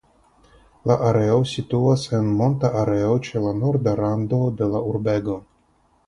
[0.91, 5.37] La areo situas en monta areo ĉe la norda rando de la urbego.